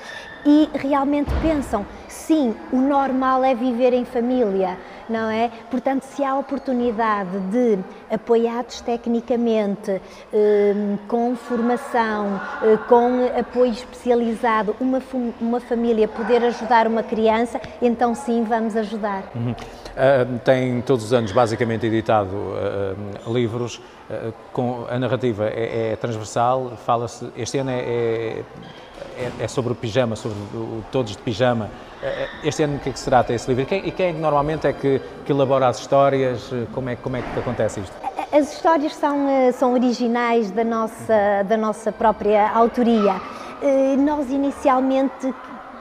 e 0.45 0.69
realmente 0.75 1.31
pensam, 1.41 1.87
sim, 2.07 2.55
o 2.71 2.77
normal 2.77 3.43
é 3.43 3.55
viver 3.55 3.95
em 3.95 4.05
família 4.05 4.77
não 5.11 5.29
é? 5.29 5.51
Portanto, 5.69 6.05
se 6.05 6.23
há 6.23 6.39
oportunidade 6.39 7.37
de, 7.51 7.79
apoiados 8.09 8.81
tecnicamente, 8.81 10.01
eh, 10.33 10.75
com 11.09 11.35
formação, 11.35 11.70
eh, 11.75 12.79
com 12.89 13.27
apoio 13.39 13.73
especializado, 13.73 14.75
uma, 14.81 15.01
uma 15.41 15.61
família 15.61 16.09
poder 16.09 16.43
ajudar 16.45 16.87
uma 16.87 17.03
criança, 17.03 17.61
então 17.81 18.15
sim, 18.15 18.45
vamos 18.45 18.77
ajudar. 18.77 19.25
Uhum. 19.35 19.53
Uh, 19.53 20.39
tem 20.45 20.81
todos 20.83 21.05
os 21.05 21.13
anos 21.13 21.33
basicamente 21.33 21.87
editado 21.87 22.35
uh, 22.35 23.33
livros, 23.33 23.77
uh, 24.09 24.33
com, 24.53 24.87
a 24.89 24.99
narrativa 24.99 25.49
é, 25.49 25.93
é 25.93 25.97
transversal, 25.97 26.73
fala-se, 26.87 27.31
este 27.37 27.59
ano 27.59 27.71
é, 27.71 27.75
é, 27.81 28.45
é, 29.41 29.49
sobre 29.49 29.73
o 29.73 29.77
pijama, 29.77 30.17
sobre 30.17 30.39
o, 30.55 30.83
todos 30.91 31.13
de 31.17 31.23
pijama, 31.23 31.69
este 32.43 32.63
ano 32.63 32.77
o 32.77 32.79
que 32.79 32.89
é 32.89 32.93
que 32.93 32.99
se 32.99 33.05
trata 33.05 33.33
esse 33.35 33.47
livro? 33.49 33.63
E 33.63 33.91
quem, 33.91 34.09
é 34.09 34.13
que 34.13 34.19
normalmente 34.19 34.67
é 34.67 34.73
que, 34.73 35.01
que, 35.27 35.33
elabora 35.33 35.69
as 35.69 35.79
histórias? 35.81 36.51
Como 36.73 36.89
é, 36.89 36.97
como 36.97 37.17
é 37.17 37.23
que 37.23 37.39
acontece 37.39 37.81
isto? 37.81 38.10
As 38.33 38.53
histórias 38.53 38.95
são, 38.95 39.29
eh, 39.29 39.51
são 39.51 39.73
originais 39.73 40.53
da 40.53 40.63
nossa, 40.63 41.43
da 41.49 41.57
nossa 41.57 41.91
própria 41.91 42.49
autoria. 42.51 43.21
Eh, 43.61 43.97
nós 43.97 44.31
inicialmente 44.31 45.35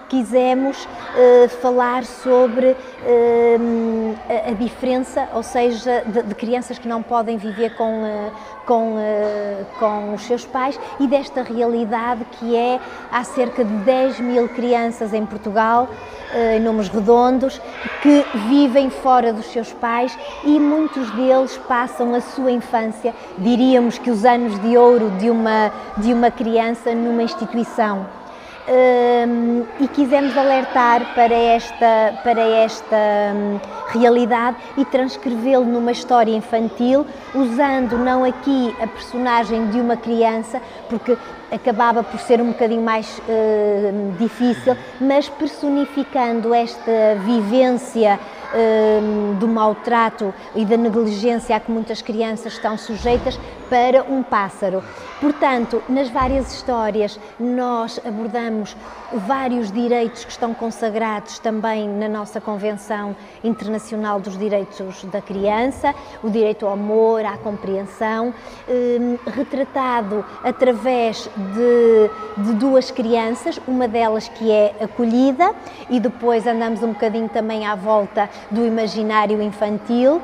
quisemos 0.09 0.83
uh, 0.85 1.49
falar 1.61 2.03
sobre 2.03 2.71
uh, 2.71 4.15
a, 4.27 4.49
a, 4.49 4.53
diferença, 4.53 5.29
ou 5.33 5.43
seja, 5.43 6.03
de, 6.05 6.23
de, 6.23 6.35
crianças 6.35 6.79
que 6.79 6.87
não 6.87 7.01
podem 7.01 7.37
viver 7.37 7.75
com, 7.75 8.03
uh, 8.03 8.31
com, 8.65 8.95
com 9.77 10.13
os 10.15 10.23
seus 10.23 10.45
pais 10.45 10.79
e 10.99 11.07
desta 11.07 11.43
realidade 11.43 12.25
que 12.31 12.55
é 12.55 12.79
há 13.11 13.23
cerca 13.23 13.63
de 13.63 13.73
10 13.73 14.19
mil 14.19 14.49
crianças 14.49 15.13
em 15.13 15.25
Portugal 15.25 15.87
em 16.55 16.59
números 16.59 16.89
redondos, 16.89 17.59
que 18.03 18.23
vivem 18.47 18.91
fora 18.91 19.33
dos 19.33 19.47
seus 19.47 19.73
pais 19.73 20.15
e 20.43 20.59
muitos 20.59 21.09
deles 21.11 21.57
passam 21.67 22.13
a 22.13 22.21
sua 22.21 22.51
infância, 22.51 23.15
diríamos 23.39 23.97
que 23.97 24.11
os 24.11 24.23
anos 24.23 24.59
de 24.59 24.77
ouro 24.77 25.09
de 25.17 25.31
uma, 25.31 25.71
de 25.97 26.13
uma 26.13 26.29
criança 26.29 26.93
numa 26.93 27.23
instituição 27.23 28.18
um, 28.69 29.65
e 29.79 29.87
quisemos 29.87 30.37
alertar 30.37 31.13
para 31.15 31.33
esta, 31.33 32.19
para 32.23 32.41
esta 32.41 32.95
um, 33.33 33.59
realidade 33.87 34.57
e 34.77 34.85
transcrevê-lo 34.85 35.65
numa 35.65 35.91
história 35.91 36.31
infantil, 36.35 37.05
usando 37.33 37.97
não 37.97 38.23
aqui 38.23 38.75
a 38.79 38.87
personagem 38.87 39.67
de 39.69 39.79
uma 39.79 39.97
criança, 39.97 40.61
porque 40.87 41.17
acabava 41.51 42.03
por 42.03 42.19
ser 42.19 42.39
um 42.41 42.49
bocadinho 42.49 42.83
mais 42.83 43.19
uh, 43.19 44.17
difícil, 44.19 44.77
mas 45.01 45.27
personificando 45.27 46.53
esta 46.53 47.15
vivência 47.25 48.19
uh, 48.53 49.35
do 49.35 49.47
maltrato 49.47 50.31
e 50.55 50.63
da 50.63 50.77
negligência 50.77 51.55
a 51.55 51.59
que 51.59 51.71
muitas 51.71 52.01
crianças 52.01 52.53
estão 52.53 52.77
sujeitas 52.77 53.39
para 53.69 54.03
um 54.03 54.23
pássaro. 54.23 54.83
Portanto, 55.21 55.83
nas 55.89 56.09
várias 56.09 56.53
histórias, 56.53 57.19
nós 57.39 57.99
abordamos 58.05 58.75
vários 59.13 59.71
direitos 59.71 60.23
que 60.23 60.31
estão 60.31 60.53
consagrados 60.53 61.39
também 61.39 61.87
na 61.87 62.07
nossa 62.07 62.39
Convenção 62.39 63.15
Internacional 63.43 64.19
dos 64.19 64.37
Direitos 64.37 65.03
da 65.05 65.21
Criança, 65.21 65.93
o 66.23 66.29
direito 66.29 66.65
ao 66.65 66.73
amor, 66.73 67.25
à 67.25 67.37
compreensão, 67.37 68.33
eh, 68.67 69.17
retratado 69.35 70.23
através 70.43 71.29
de, 71.35 72.43
de 72.43 72.53
duas 72.53 72.89
crianças, 72.91 73.59
uma 73.67 73.87
delas 73.87 74.29
que 74.29 74.51
é 74.51 74.73
acolhida, 74.79 75.53
e 75.89 75.99
depois 75.99 76.47
andamos 76.47 76.81
um 76.81 76.93
bocadinho 76.93 77.27
também 77.27 77.65
à 77.65 77.75
volta 77.75 78.29
do 78.49 78.65
imaginário 78.65 79.41
infantil. 79.41 80.21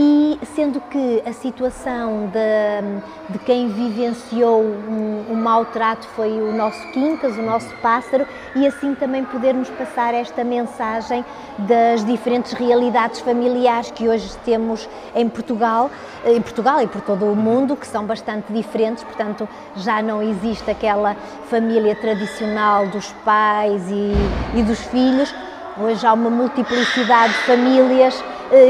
E 0.00 0.38
sendo 0.54 0.80
que 0.80 1.20
a 1.26 1.32
situação 1.32 2.30
de, 2.32 3.32
de 3.32 3.38
quem 3.40 3.68
vivenciou 3.68 4.62
um, 4.62 5.24
um 5.28 5.34
maltrato 5.34 6.06
foi 6.14 6.40
o 6.40 6.52
nosso 6.52 6.80
Quincas, 6.92 7.36
o 7.36 7.42
nosso 7.42 7.68
pássaro, 7.82 8.24
e 8.54 8.64
assim 8.64 8.94
também 8.94 9.24
podermos 9.24 9.68
passar 9.70 10.14
esta 10.14 10.44
mensagem 10.44 11.24
das 11.58 12.04
diferentes 12.04 12.52
realidades 12.52 13.18
familiares 13.18 13.90
que 13.90 14.08
hoje 14.08 14.30
temos 14.44 14.88
em 15.16 15.28
Portugal, 15.28 15.90
em 16.24 16.40
Portugal 16.40 16.80
e 16.80 16.86
por 16.86 17.00
todo 17.00 17.24
o 17.26 17.34
mundo, 17.34 17.74
que 17.74 17.86
são 17.86 18.04
bastante 18.04 18.52
diferentes, 18.52 19.02
portanto 19.02 19.48
já 19.74 20.00
não 20.00 20.22
existe 20.22 20.70
aquela 20.70 21.16
família 21.50 21.96
tradicional 21.96 22.86
dos 22.86 23.10
pais 23.24 23.82
e, 23.90 24.12
e 24.56 24.62
dos 24.62 24.78
filhos, 24.78 25.34
hoje 25.76 26.06
há 26.06 26.12
uma 26.12 26.30
multiplicidade 26.30 27.32
de 27.32 27.40
famílias 27.40 28.22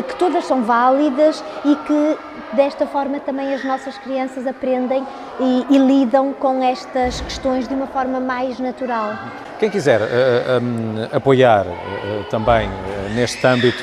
que 0.07 0.17
todas 0.17 0.45
são 0.45 0.63
válidas 0.63 1.43
e 1.65 1.77
que 1.77 2.19
desta 2.53 2.87
forma 2.87 3.21
também 3.21 3.55
as 3.55 3.65
nossas 3.65 3.97
crianças 3.99 4.47
aprendem 4.47 5.07
e, 5.41 5.67
e 5.71 5.79
lidam 5.79 6.33
com 6.33 6.63
estas 6.63 7.21
questões 7.21 7.69
de 7.69 7.75
uma 7.75 7.87
forma 7.87 8.21
mais 8.21 8.59
natural. 8.59 9.13
Quem 9.59 9.71
quiser 9.71 10.01
uh, 10.01 10.05
eh, 10.05 10.61
um, 10.63 11.03
eh, 11.03 11.17
apoiar 11.17 11.67
uh, 11.67 12.25
também 12.31 12.69
uh, 12.69 13.15
neste 13.15 13.45
âmbito 13.47 13.83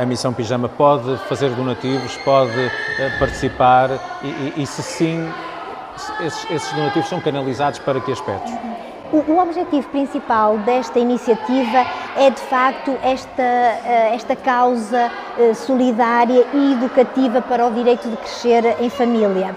a, 0.00 0.06
Missão 0.06 0.32
Pijama 0.32 0.68
pode 0.68 1.16
fazer 1.28 1.50
donativos, 1.50 2.16
pode 2.18 2.70
participar 3.18 3.90
e, 4.22 4.28
e, 4.28 4.62
e 4.62 4.66
se 4.66 4.80
sim, 4.80 5.28
esses, 6.24 6.48
esses 6.48 6.72
donativos 6.72 7.08
são 7.08 7.20
canalizados 7.20 7.80
para 7.80 8.00
que 8.00 8.12
aspectos? 8.12 8.52
O, 9.12 9.40
objetivo 9.40 9.88
principal 9.88 10.58
desta 10.58 11.00
iniciativa 11.00 11.84
é, 12.16 12.30
de 12.30 12.40
facto, 12.42 12.96
esta, 13.02 13.42
eh, 13.42 14.14
esta 14.14 14.36
causa 14.36 15.10
eh, 15.36 15.52
solidária 15.52 16.46
e 16.54 16.74
educativa 16.74 17.42
para 17.42 17.66
o 17.66 17.72
direito 17.72 18.08
de 18.08 18.16
crescer 18.16 18.76
em 18.80 18.88
família. 18.88 19.56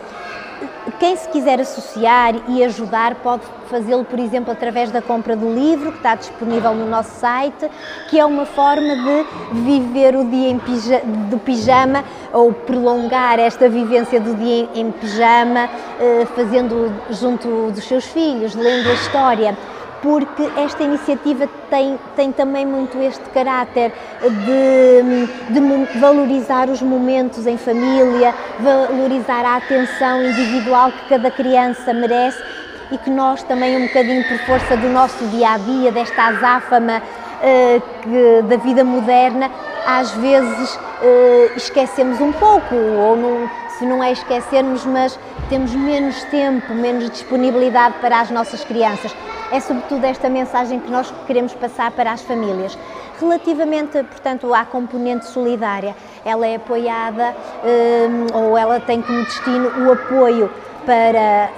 Quem 1.00 1.16
se 1.16 1.28
quiser 1.30 1.60
associar 1.60 2.34
e 2.48 2.64
ajudar 2.64 3.16
pode 3.16 3.44
fazê-lo, 3.70 4.06
por 4.06 4.20
exemplo, 4.20 4.52
através 4.52 4.92
da 4.92 5.02
compra 5.02 5.36
do 5.36 5.54
livro, 5.54 5.92
que 5.92 5.98
está 5.98 6.16
disponível 6.16 6.74
no 6.74 6.88
nosso 6.88 7.20
site, 7.20 7.70
que 8.10 8.20
é 8.20 8.26
uma 8.26 8.46
forma 8.46 8.96
de 8.96 9.26
viver 9.64 10.16
o 10.16 10.24
dia 10.26 10.56
pija 10.60 11.02
do 11.30 11.38
pijama 11.40 12.04
ou 12.32 12.54
prolongar 12.54 13.40
esta 13.40 13.68
vivência 13.68 14.20
do 14.20 14.36
dia 14.36 14.70
em 14.76 14.92
pijama, 14.92 15.70
eh, 16.00 16.26
fazendo 16.36 16.92
junto 17.10 17.72
dos 17.72 17.84
seus 17.84 18.06
filhos, 18.06 18.54
lendo 18.56 18.90
a 18.90 18.94
história 18.94 19.58
porque 20.04 20.44
esta 20.58 20.84
iniciativa 20.84 21.48
tem, 21.70 21.98
tem 22.14 22.30
também 22.34 22.66
muito 22.66 22.98
este 23.02 23.24
caráter 23.30 23.94
de, 24.22 25.54
de, 25.54 26.00
valorizar 26.00 26.70
os 26.70 26.82
momentos 26.82 27.48
em 27.48 27.58
família, 27.58 28.36
valorizar 28.60 29.46
a 29.46 29.56
atenção 29.56 30.22
individual 30.22 30.92
que 30.92 31.08
cada 31.08 31.32
criança 31.32 31.94
merece 31.94 32.44
e 32.92 32.98
que 32.98 33.10
nós 33.10 33.44
também, 33.44 33.78
um 33.78 33.88
bocadinho 33.88 34.28
por 34.28 34.38
força 34.40 34.76
do 34.76 34.90
nosso 34.90 35.26
dia 35.28 35.52
a 35.52 35.58
dia, 35.58 35.90
desta 35.90 36.28
azáfama 36.28 36.98
uh, 36.98 37.82
que, 38.02 38.42
da 38.42 38.58
vida 38.58 38.84
moderna, 38.84 39.50
às 39.88 40.12
vezes 40.12 40.76
uh, 40.76 41.56
esquecemos 41.56 42.20
um 42.20 42.34
pouco, 42.34 42.76
ou 42.76 43.16
não, 43.16 43.50
se 43.80 43.86
não 43.86 44.04
é 44.04 44.12
esquecermos, 44.12 44.86
mas 44.86 45.18
temos 45.48 45.74
menos 45.74 46.22
tempo, 46.26 46.74
menos 46.74 47.10
disponibilidade 47.10 47.96
para 48.02 48.20
as 48.20 48.30
nossas 48.30 48.66
crianças 48.66 49.16
é 49.54 49.60
sobretudo 49.60 50.04
esta 50.04 50.28
mensagem 50.32 50.80
que 50.80 50.90
nós 50.90 51.14
queremos 51.28 51.54
passar 51.54 51.92
para 51.92 52.12
as 52.12 52.24
famílias. 52.24 52.76
Relativamente, 53.20 54.04
portanto, 54.04 54.52
à 54.52 54.66
componente 54.66 55.28
solidária, 55.28 55.96
ela 56.26 56.48
é 56.48 56.56
apoiada 56.56 57.36
um, 57.64 58.36
ou 58.36 58.58
ela 58.58 58.80
tem 58.80 59.00
como 59.00 59.24
destino 59.24 59.86
o 59.86 59.92
apoio 59.92 60.50
para 60.86 61.50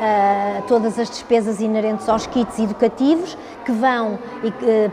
uh, 0.61 0.67
todas 0.67 0.97
as 0.99 1.09
despesas 1.09 1.59
inerentes 1.59 2.07
aos 2.07 2.27
kits 2.27 2.59
educativos, 2.59 3.37
que 3.65 3.71
vão 3.71 4.15
uh, 4.15 4.19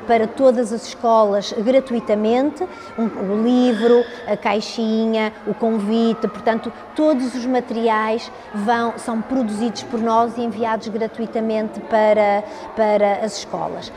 para 0.06 0.26
todas 0.26 0.72
as 0.72 0.86
escolas 0.88 1.52
gratuitamente, 1.52 2.66
um, 2.98 3.32
o 3.32 3.42
livro, 3.42 4.04
a 4.26 4.36
caixinha, 4.36 5.32
o 5.46 5.54
convite, 5.54 6.26
portanto, 6.28 6.72
todos 6.94 7.34
os 7.34 7.46
materiais 7.46 8.30
vão, 8.54 8.94
são 8.96 9.20
produzidos 9.20 9.82
por 9.84 10.00
nós 10.00 10.36
e 10.36 10.42
enviados 10.42 10.88
gratuitamente 10.88 11.80
para, 11.80 12.44
para 12.76 13.24
as 13.24 13.38
escolas. 13.38 13.92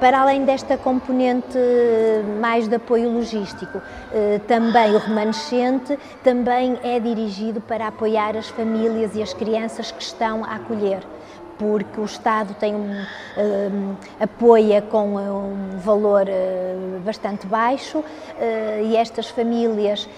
Para 0.00 0.22
além 0.22 0.46
desta 0.46 0.78
componente 0.78 1.58
mais 2.40 2.66
de 2.66 2.76
apoio 2.76 3.12
logístico, 3.12 3.82
eh, 4.10 4.40
também 4.48 4.94
o 4.94 4.98
remanescente 4.98 5.98
também 6.24 6.78
é 6.82 6.98
dirigido 6.98 7.60
para 7.60 7.86
apoiar 7.86 8.34
as 8.34 8.48
famílias 8.48 9.14
e 9.14 9.22
as 9.22 9.34
crianças 9.34 9.92
que 9.92 10.02
estão 10.02 10.42
a 10.42 10.54
acolher 10.54 11.02
porque 11.58 12.00
o 12.00 12.04
Estado 12.06 12.54
tem 12.54 12.74
um, 12.74 12.90
um, 12.90 13.94
apoia 14.18 14.80
com 14.80 15.16
um 15.16 15.76
valor 15.76 16.24
bastante 17.04 17.46
baixo 17.46 18.02
e 18.82 18.96
estas 18.96 19.28
famílias 19.28 20.08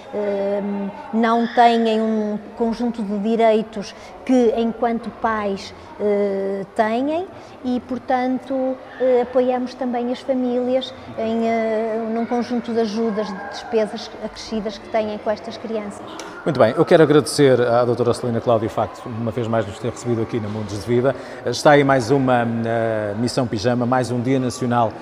não 1.13 1.45
têm 1.49 2.01
um 2.01 2.39
conjunto 2.57 3.03
de 3.03 3.19
direitos 3.19 3.93
que, 4.25 4.55
enquanto 4.57 5.11
pais, 5.21 5.75
têm 6.75 7.27
e, 7.65 7.81
portanto, 7.81 8.77
apoiamos 9.21 9.75
também 9.75 10.13
as 10.13 10.21
famílias 10.21 10.93
em 11.19 12.13
num 12.13 12.27
conjunto 12.27 12.73
de 12.73 12.81
ajudas, 12.81 13.27
de 13.27 13.49
despesas 13.51 14.11
acrescidas 14.25 14.79
que 14.79 14.89
têm 14.89 15.17
com 15.19 15.31
estas 15.31 15.57
crianças. 15.57 16.05
Muito 16.45 16.59
bem, 16.59 16.75
eu 16.77 16.85
quero 16.85 17.05
agradecer 17.05 17.61
à 17.61 17.85
doutora 17.85 18.13
Celina 18.13 18.41
Cláudia 18.41 18.69
Facto, 18.69 19.07
uma 19.07 19.31
vez 19.31 19.47
mais 19.47 19.65
nos 19.65 19.79
ter 19.79 19.91
recebido 19.91 20.23
aqui 20.23 20.41
na 20.41 20.49
Mundos 20.49 20.81
de 20.81 20.87
Vida. 20.87 21.15
Está 21.47 21.73
aí 21.73 21.85
mais 21.85 22.11
uma 22.11 22.43
uh, 22.43 23.19
Missão 23.21 23.47
Pijama, 23.47 23.87
mais 23.87 24.11
um 24.11 24.21
Dia 24.21 24.41
Nacional 24.41 24.93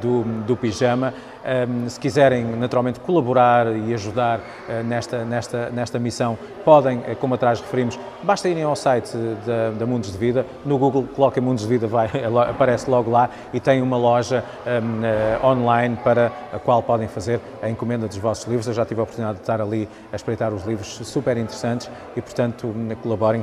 do, 0.00 0.22
do 0.44 0.56
Pijama. 0.56 1.12
Um, 1.48 1.88
se 1.88 1.98
quiserem 1.98 2.44
naturalmente 2.44 3.00
colaborar 3.00 3.74
e 3.74 3.94
ajudar 3.94 4.38
uh, 4.38 4.84
nesta, 4.84 5.24
nesta, 5.24 5.70
nesta 5.70 5.98
missão, 5.98 6.36
podem, 6.62 6.98
uh, 6.98 7.16
como 7.16 7.36
atrás 7.36 7.58
referimos, 7.58 7.98
basta 8.22 8.48
irem 8.50 8.64
ao 8.64 8.76
site 8.76 9.16
da, 9.46 9.70
da 9.70 9.86
Mundos 9.86 10.12
de 10.12 10.18
Vida, 10.18 10.44
no 10.66 10.76
Google 10.76 11.04
coloquem 11.04 11.42
Mundos 11.42 11.62
de 11.62 11.70
Vida, 11.70 11.86
vai, 11.86 12.10
aparece 12.50 12.90
logo 12.90 13.10
lá 13.10 13.30
e 13.50 13.60
tem 13.60 13.80
uma 13.80 13.96
loja 13.96 14.44
uh, 14.66 15.46
online 15.46 15.96
para 16.04 16.30
a 16.52 16.58
qual 16.58 16.82
podem 16.82 17.08
fazer 17.08 17.40
a 17.62 17.70
encomenda 17.70 18.06
dos 18.06 18.18
vossos 18.18 18.44
livros. 18.46 18.66
Eu 18.66 18.74
já 18.74 18.84
tive 18.84 19.00
a 19.00 19.04
oportunidade 19.04 19.38
de 19.38 19.42
estar 19.42 19.58
ali 19.58 19.88
a 20.12 20.16
espreitar 20.16 20.52
os 20.52 20.66
livros 20.66 21.00
super 21.04 21.38
interessantes 21.38 21.88
e, 22.14 22.20
portanto, 22.20 22.66
hum, 22.66 22.90
colaborem, 23.02 23.42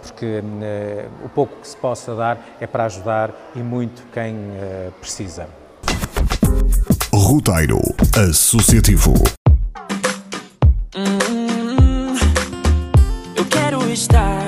porque 0.00 0.42
hum, 0.42 0.60
o 1.24 1.28
pouco 1.28 1.56
que 1.60 1.68
se 1.68 1.76
possa 1.76 2.14
dar 2.14 2.38
é 2.60 2.66
para 2.66 2.84
ajudar 2.84 3.30
e 3.54 3.58
muito 3.58 4.04
quem 4.12 4.36
precisa. 5.00 5.61
Roteiro 7.14 7.78
Associativo. 8.16 9.12
Hum, 10.96 12.14
eu 13.36 13.44
quero 13.44 13.86
estar 13.90 14.42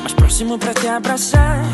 mais 0.00 0.12
próximo 0.12 0.58
para 0.58 0.74
te 0.74 0.86
abraçar 0.86 1.64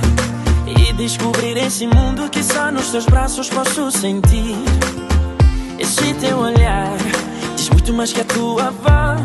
e 0.67 0.93
descobrir 0.93 1.57
esse 1.57 1.85
mundo 1.87 2.31
que 2.31 2.45
só 2.45 2.71
nos 2.71 2.91
teus 2.91 3.07
braços 3.07 3.49
posso 3.49 3.91
sentir. 3.91 4.57
Esse 5.79 6.15
teu 6.15 6.39
olhar 6.39 6.97
diz 7.57 7.69
muito 7.71 7.93
mais 7.93 8.13
que 8.13 8.21
a 8.21 8.25
tua 8.25 8.71
voz. 8.71 9.21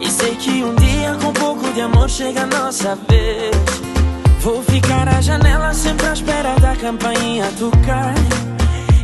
E 0.00 0.10
sei 0.10 0.36
que 0.36 0.62
um 0.62 0.74
dia, 0.74 1.16
com 1.22 1.28
um 1.28 1.32
pouco 1.32 1.72
de 1.72 1.80
amor, 1.80 2.10
chega 2.10 2.42
a 2.42 2.46
nossa 2.46 2.94
vez. 3.08 3.56
Vou 4.40 4.62
ficar 4.62 5.08
à 5.08 5.20
janela 5.22 5.72
sempre 5.72 6.06
à 6.06 6.12
espera 6.12 6.54
da 6.60 6.76
campainha 6.76 7.50
tocar. 7.58 8.14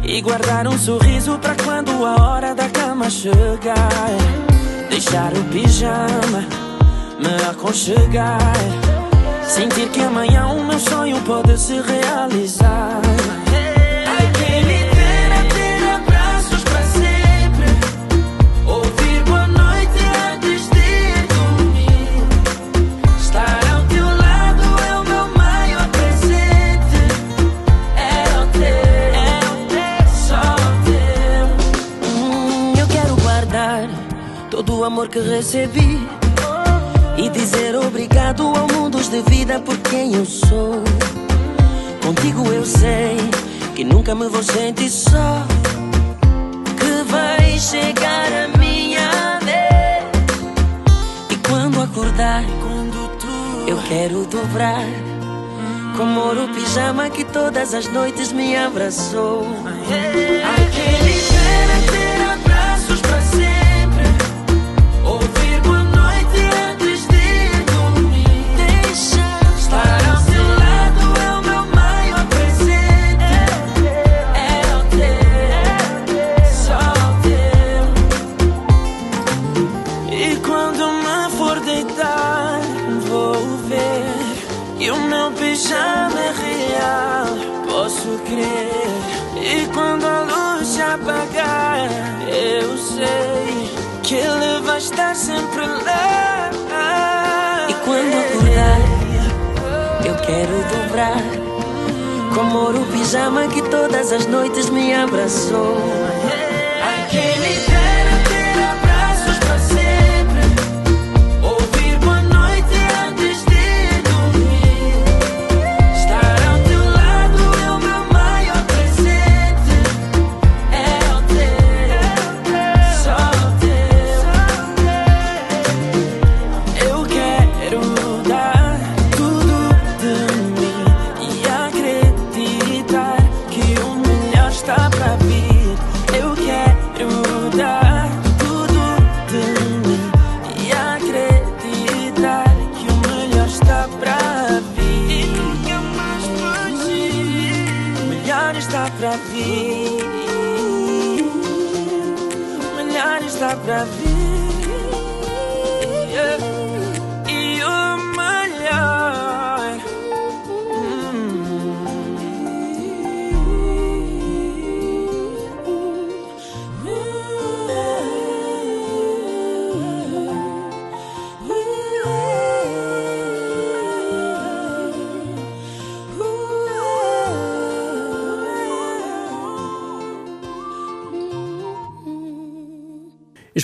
E 0.06 0.20
guardar 0.20 0.68
um 0.68 0.78
sorriso 0.78 1.38
pra 1.38 1.54
quando 1.64 1.90
a 2.04 2.22
hora 2.22 2.54
da 2.54 2.68
cama 2.68 3.08
chegar. 3.08 4.10
Deixar 4.90 5.32
o 5.32 5.44
pijama, 5.44 6.44
me 7.18 7.50
aconchegar. 7.50 8.54
Sentir 9.42 9.88
que 9.88 10.00
amanhã 10.00 10.46
o 10.46 10.64
meu 10.64 10.78
sonho 10.78 11.20
pode 11.22 11.58
se 11.58 11.80
realizar 11.80 13.03
amor 34.84 35.08
que 35.08 35.18
recebi 35.18 35.98
e 37.16 37.28
dizer 37.30 37.74
obrigado 37.74 38.42
ao 38.42 38.68
mundo 38.68 38.98
de 39.00 39.22
vida 39.22 39.58
por 39.60 39.76
quem 39.78 40.14
eu 40.14 40.26
sou. 40.26 40.82
Contigo 42.04 42.46
eu 42.52 42.66
sei 42.66 43.16
que 43.74 43.82
nunca 43.82 44.14
me 44.14 44.28
vou 44.28 44.42
sentir 44.42 44.90
só. 44.90 45.46
Que 46.78 47.10
vai 47.10 47.58
chegar 47.58 48.28
a 48.44 48.58
minha 48.58 49.38
vez. 49.38 50.04
E 51.30 51.48
quando 51.48 51.80
acordar, 51.80 52.44
quando 52.62 53.08
tu 53.18 53.70
eu 53.70 53.78
quero 53.88 54.26
dobrar. 54.26 54.86
Com 55.96 56.04
o 56.04 56.54
pijama 56.54 57.08
que 57.08 57.24
todas 57.24 57.72
as 57.72 57.86
noites 57.88 58.32
me 58.32 58.56
abraçou. 58.56 59.46
Aquele 60.56 61.13
pijama 103.14 103.46
que 103.46 103.62
todas 103.70 104.10
as 104.12 104.26
noites 104.26 104.68
me 104.70 104.92
abraçou. 104.92 106.03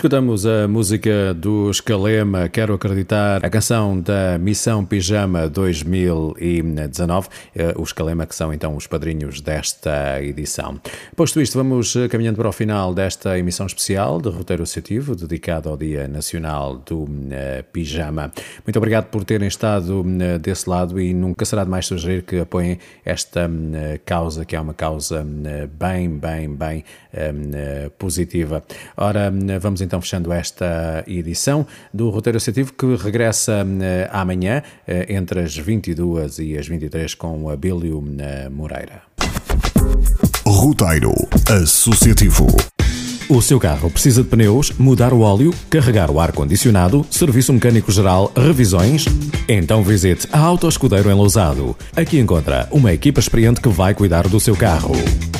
Escutamos 0.00 0.46
a 0.46 0.66
música 0.66 1.34
do 1.34 1.70
Escalema, 1.70 2.48
Quero 2.48 2.72
Acreditar, 2.72 3.44
a 3.44 3.50
canção 3.50 4.00
da 4.00 4.38
Missão 4.38 4.82
Pijama 4.82 5.46
2019, 5.46 7.28
eh, 7.54 7.74
os 7.76 7.90
Escalema 7.90 8.24
que 8.24 8.34
são 8.34 8.50
então 8.50 8.74
os 8.74 8.86
padrinhos 8.86 9.42
desta 9.42 10.22
edição. 10.22 10.80
Posto 11.14 11.38
isto, 11.38 11.58
vamos 11.58 11.94
eh, 11.96 12.08
caminhando 12.08 12.36
para 12.36 12.48
o 12.48 12.52
final 12.52 12.94
desta 12.94 13.38
emissão 13.38 13.66
especial 13.66 14.18
de 14.22 14.30
roteiro 14.30 14.62
associativo 14.62 15.14
dedicado 15.14 15.68
ao 15.68 15.76
Dia 15.76 16.08
Nacional 16.08 16.78
do 16.78 17.06
eh, 17.30 17.62
Pijama. 17.70 18.32
Muito 18.64 18.78
obrigado 18.78 19.10
por 19.10 19.22
terem 19.22 19.48
estado 19.48 20.02
desse 20.40 20.70
lado 20.70 20.98
e 20.98 21.12
nunca 21.12 21.44
será 21.44 21.62
demais 21.62 21.84
sugerir 21.84 22.22
que 22.22 22.38
apoiem 22.38 22.78
esta 23.04 23.50
causa, 24.06 24.46
que 24.46 24.56
é 24.56 24.60
uma 24.60 24.72
causa 24.72 25.26
bem, 25.78 26.08
bem, 26.08 26.54
bem 26.54 26.84
positiva. 27.98 28.64
Ora, 28.96 29.30
vamos 29.60 29.80
Vamos 29.80 29.89
então 29.90 30.00
fechando 30.00 30.32
esta 30.32 31.02
edição 31.04 31.66
do 31.92 32.10
Roteiro 32.10 32.36
Associativo 32.36 32.72
que 32.72 32.94
regressa 32.94 33.64
uh, 33.64 34.08
amanhã 34.12 34.62
uh, 34.86 35.12
entre 35.12 35.40
as 35.40 35.56
22 35.56 36.38
e 36.38 36.56
as 36.56 36.68
23 36.68 37.12
com 37.16 37.50
Abílio 37.50 37.98
uh, 37.98 38.50
Moreira. 38.52 39.02
Roteiro 40.46 41.12
Associativo. 41.48 42.46
O 43.30 43.40
seu 43.40 43.60
carro 43.60 43.88
precisa 43.88 44.24
de 44.24 44.28
pneus, 44.28 44.72
mudar 44.76 45.12
o 45.12 45.20
óleo, 45.20 45.54
carregar 45.70 46.10
o 46.10 46.18
ar-condicionado, 46.18 47.06
serviço 47.08 47.52
mecânico 47.52 47.92
geral, 47.92 48.32
revisões? 48.36 49.04
Então 49.46 49.84
visite 49.84 50.26
a 50.32 50.40
Auto 50.40 50.68
Escudeiro 50.68 51.08
em 51.08 51.14
Lousado. 51.14 51.76
Aqui 51.94 52.18
encontra 52.18 52.66
uma 52.72 52.92
equipa 52.92 53.20
experiente 53.20 53.60
que 53.60 53.68
vai 53.68 53.94
cuidar 53.94 54.26
do 54.26 54.40
seu 54.40 54.56
carro. 54.56 54.94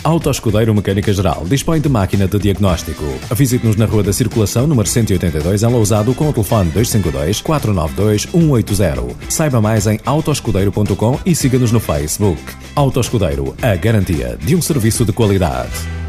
Auto 0.05 0.31
Escudeiro 0.31 0.73
Mecânica 0.73 1.13
Geral 1.13 1.45
dispõe 1.45 1.81
de 1.81 1.89
máquina 1.89 2.29
de 2.29 2.39
diagnóstico. 2.39 3.03
Visite-nos 3.35 3.75
na 3.75 3.87
Rua 3.87 4.05
da 4.05 4.13
Circulação, 4.13 4.69
número 4.69 4.89
182, 4.89 5.65
em 5.65 5.67
Lousado, 5.67 6.15
com 6.15 6.29
o 6.29 6.33
telefone 6.33 6.71
252 6.71 7.41
492 7.41 8.29
180. 8.31 9.17
Saiba 9.29 9.61
mais 9.61 9.89
em 9.89 9.99
autoescudeiro.com 10.07 11.19
e 11.27 11.35
siga-nos 11.35 11.73
no 11.73 11.81
Facebook. 11.81 12.41
Auto 12.77 13.01
Escudeiro, 13.01 13.53
a 13.61 13.75
garantia 13.75 14.39
de 14.41 14.55
um 14.55 14.63
serviço 14.63 15.05
de 15.05 15.13
qualidade. 15.13 16.00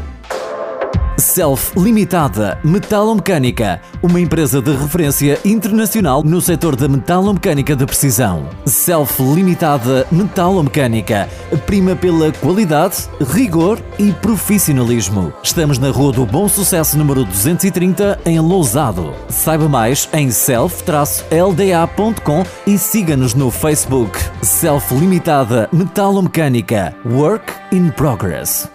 Self 1.32 1.72
Limitada 1.80 2.60
Metalomecânica, 2.62 3.80
uma 4.02 4.20
empresa 4.20 4.60
de 4.60 4.76
referência 4.76 5.40
internacional 5.46 6.22
no 6.22 6.42
setor 6.42 6.76
da 6.76 6.86
metalomecânica 6.86 7.74
de 7.74 7.86
precisão. 7.86 8.50
Self 8.66 9.22
Limitada 9.22 10.06
Metalomecânica, 10.12 11.26
prima 11.64 11.96
pela 11.96 12.30
qualidade, 12.32 13.08
rigor 13.30 13.80
e 13.98 14.12
profissionalismo. 14.12 15.32
Estamos 15.42 15.78
na 15.78 15.88
Rua 15.88 16.12
do 16.12 16.26
Bom 16.26 16.46
Sucesso 16.50 16.98
número 16.98 17.24
230 17.24 18.20
em 18.26 18.38
Lousado. 18.38 19.14
Saiba 19.30 19.70
mais 19.70 20.06
em 20.12 20.30
self-lda.com 20.30 22.44
e 22.66 22.76
siga-nos 22.76 23.32
no 23.32 23.50
Facebook. 23.50 24.18
Self 24.42 24.94
Limitada 24.94 25.66
Metalomecânica, 25.72 26.94
Work 27.06 27.54
in 27.72 27.88
Progress. 27.88 28.68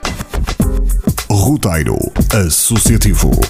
Roteiro 1.47 1.97
Associativo. 2.33 3.47